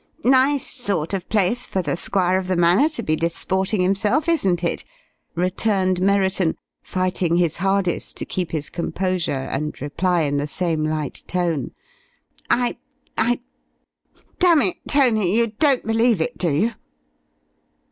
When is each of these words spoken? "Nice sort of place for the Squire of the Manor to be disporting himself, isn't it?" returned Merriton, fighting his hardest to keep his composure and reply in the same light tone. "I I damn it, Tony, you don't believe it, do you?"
"Nice 0.25 0.65
sort 0.65 1.13
of 1.13 1.29
place 1.29 1.67
for 1.67 1.83
the 1.83 1.95
Squire 1.95 2.35
of 2.39 2.47
the 2.47 2.55
Manor 2.55 2.89
to 2.89 3.03
be 3.03 3.15
disporting 3.15 3.81
himself, 3.81 4.27
isn't 4.27 4.63
it?" 4.63 4.83
returned 5.35 6.01
Merriton, 6.01 6.57
fighting 6.81 7.35
his 7.37 7.57
hardest 7.57 8.17
to 8.17 8.25
keep 8.25 8.49
his 8.51 8.71
composure 8.71 9.31
and 9.43 9.79
reply 9.79 10.21
in 10.21 10.37
the 10.37 10.47
same 10.47 10.83
light 10.83 11.23
tone. 11.27 11.69
"I 12.49 12.77
I 13.15 13.41
damn 14.39 14.63
it, 14.63 14.77
Tony, 14.87 15.35
you 15.37 15.51
don't 15.59 15.85
believe 15.85 16.19
it, 16.19 16.35
do 16.35 16.49
you?" 16.49 16.71